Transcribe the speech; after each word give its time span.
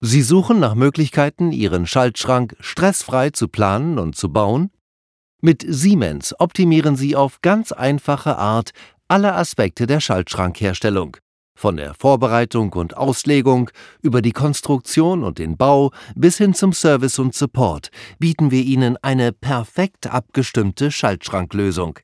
Sie 0.00 0.22
suchen 0.22 0.60
nach 0.60 0.76
Möglichkeiten, 0.76 1.50
Ihren 1.50 1.84
Schaltschrank 1.86 2.54
stressfrei 2.60 3.30
zu 3.30 3.48
planen 3.48 3.98
und 3.98 4.14
zu 4.14 4.32
bauen? 4.32 4.70
Mit 5.40 5.64
Siemens 5.68 6.38
optimieren 6.38 6.94
Sie 6.94 7.16
auf 7.16 7.40
ganz 7.42 7.72
einfache 7.72 8.38
Art 8.38 8.70
alle 9.08 9.34
Aspekte 9.34 9.88
der 9.88 9.98
Schaltschrankherstellung. 9.98 11.16
Von 11.56 11.76
der 11.76 11.94
Vorbereitung 11.94 12.72
und 12.74 12.96
Auslegung 12.96 13.70
über 14.00 14.22
die 14.22 14.30
Konstruktion 14.30 15.24
und 15.24 15.38
den 15.38 15.56
Bau 15.56 15.90
bis 16.14 16.38
hin 16.38 16.54
zum 16.54 16.72
Service 16.72 17.18
und 17.18 17.34
Support 17.34 17.90
bieten 18.20 18.52
wir 18.52 18.62
Ihnen 18.62 18.96
eine 18.98 19.32
perfekt 19.32 20.06
abgestimmte 20.06 20.92
Schaltschranklösung. 20.92 21.98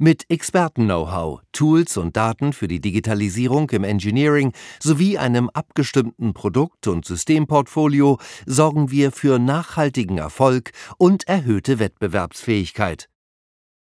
Mit 0.00 0.30
Experten-Know-how, 0.30 1.40
Tools 1.50 1.96
und 1.96 2.16
Daten 2.16 2.52
für 2.52 2.68
die 2.68 2.80
Digitalisierung 2.80 3.68
im 3.70 3.82
Engineering 3.82 4.52
sowie 4.80 5.18
einem 5.18 5.50
abgestimmten 5.50 6.34
Produkt- 6.34 6.86
und 6.86 7.04
Systemportfolio 7.04 8.20
sorgen 8.46 8.92
wir 8.92 9.10
für 9.10 9.40
nachhaltigen 9.40 10.18
Erfolg 10.18 10.70
und 10.98 11.26
erhöhte 11.26 11.80
Wettbewerbsfähigkeit. 11.80 13.08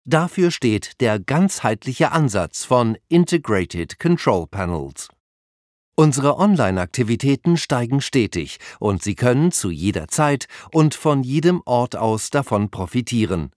Dafür 0.05 0.49
steht 0.49 1.01
der 1.01 1.19
ganzheitliche 1.19 2.11
Ansatz 2.11 2.65
von 2.65 2.97
Integrated 3.09 3.99
Control 3.99 4.47
Panels. 4.47 5.09
Unsere 5.95 6.39
Online-Aktivitäten 6.39 7.57
steigen 7.57 8.01
stetig 8.01 8.57
und 8.79 9.03
Sie 9.03 9.13
können 9.13 9.51
zu 9.51 9.69
jeder 9.69 10.07
Zeit 10.07 10.47
und 10.71 10.95
von 10.95 11.21
jedem 11.21 11.61
Ort 11.65 11.95
aus 11.95 12.31
davon 12.31 12.71
profitieren. 12.71 13.51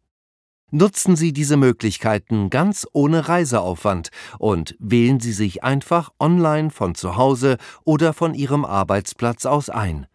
Nutzen 0.72 1.16
Sie 1.16 1.32
diese 1.32 1.56
Möglichkeiten 1.56 2.48
ganz 2.48 2.86
ohne 2.92 3.28
Reiseaufwand 3.28 4.10
und 4.38 4.76
wählen 4.78 5.18
Sie 5.18 5.32
sich 5.32 5.64
einfach 5.64 6.10
online 6.20 6.70
von 6.70 6.94
zu 6.94 7.16
Hause 7.16 7.56
oder 7.84 8.12
von 8.12 8.34
Ihrem 8.34 8.64
Arbeitsplatz 8.64 9.46
aus 9.46 9.68
ein. 9.68 10.06